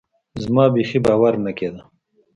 زما 0.43 0.63
بيخي 0.73 0.99
باور 1.05 1.33
نه 1.45 1.51
کېده. 1.57 1.81